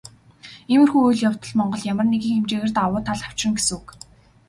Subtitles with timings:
[0.73, 3.87] Иймэрхүү үйл явдал Монголд ямар нэгэн хэмжээгээр давуу тал авчирна гэсэн үг.